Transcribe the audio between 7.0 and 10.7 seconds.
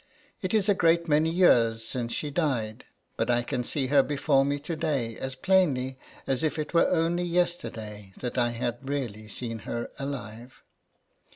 yesterday that I had really seen her alive.